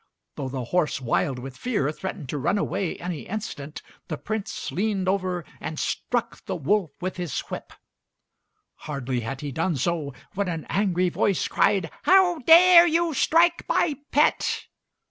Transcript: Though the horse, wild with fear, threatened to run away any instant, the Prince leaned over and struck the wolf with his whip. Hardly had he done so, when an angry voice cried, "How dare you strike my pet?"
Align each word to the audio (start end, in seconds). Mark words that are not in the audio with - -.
Though 0.33 0.49
the 0.49 0.63
horse, 0.63 0.99
wild 0.99 1.37
with 1.37 1.55
fear, 1.55 1.91
threatened 1.91 2.27
to 2.29 2.39
run 2.39 2.57
away 2.57 2.95
any 2.97 3.27
instant, 3.27 3.83
the 4.07 4.17
Prince 4.17 4.71
leaned 4.71 5.07
over 5.07 5.45
and 5.59 5.77
struck 5.77 6.43
the 6.47 6.55
wolf 6.55 6.89
with 6.99 7.17
his 7.17 7.39
whip. 7.51 7.71
Hardly 8.89 9.19
had 9.19 9.41
he 9.41 9.51
done 9.51 9.75
so, 9.77 10.15
when 10.33 10.47
an 10.47 10.65
angry 10.69 11.09
voice 11.09 11.47
cried, 11.47 11.91
"How 12.01 12.39
dare 12.39 12.87
you 12.87 13.13
strike 13.13 13.63
my 13.69 13.95
pet?" 14.09 14.65